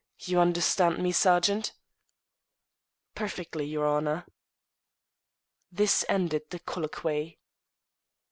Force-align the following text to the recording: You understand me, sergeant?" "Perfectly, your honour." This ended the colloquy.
You 0.21 0.39
understand 0.39 0.97
me, 0.97 1.11
sergeant?" 1.11 1.73
"Perfectly, 3.13 3.65
your 3.65 3.87
honour." 3.87 4.25
This 5.71 6.03
ended 6.09 6.49
the 6.49 6.57
colloquy. 6.57 7.37